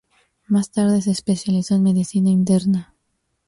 Más 0.47 0.71
tarde 0.71 0.99
se 1.03 1.11
especializó 1.11 1.75
en 1.75 1.83
medicina 1.83 2.31
interna. 2.31 2.95